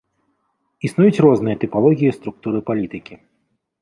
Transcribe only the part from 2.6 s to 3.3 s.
палітыкі.